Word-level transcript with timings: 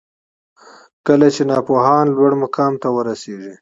کله 1.07 1.27
چي 1.35 1.43
ناپوهان 1.49 2.05
لوړ 2.15 2.31
مقام 2.43 2.73
ته 2.81 2.87
ورسیږي 2.95 3.53